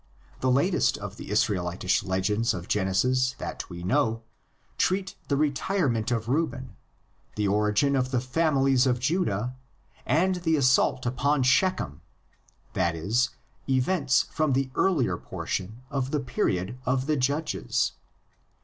[0.39, 3.35] The latest of the Israelitish legends of Gen THE LA TER COLLECTIONS.
[3.37, 4.23] 137 esis that we know
[4.79, 6.75] treat the retirement of Reuben,
[7.35, 9.55] the origin of the families of Judah
[10.03, 12.01] and the assault upon Shechem,
[12.73, 13.29] that is,
[13.69, 17.91] events from the earlier por tion of the period of the "Judges.